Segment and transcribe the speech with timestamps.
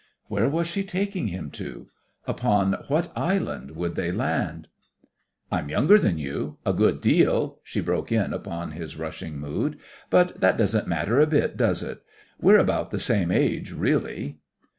[0.29, 1.85] Where was she taking him to?
[2.25, 4.67] Upon what island would they land?
[5.51, 9.77] "I'm younger than you a good deal," she broke in upon his rushing mood.
[10.09, 12.01] "But that doesn't matter a bit, does it?
[12.39, 14.39] We're about the same age really."